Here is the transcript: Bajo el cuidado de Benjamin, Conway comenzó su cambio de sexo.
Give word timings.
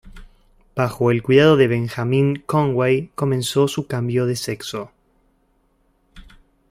Bajo 0.75 1.11
el 1.11 1.21
cuidado 1.21 1.57
de 1.57 1.67
Benjamin, 1.67 2.41
Conway 2.47 3.11
comenzó 3.13 3.67
su 3.67 3.85
cambio 3.85 4.25
de 4.25 4.35
sexo. 4.35 4.91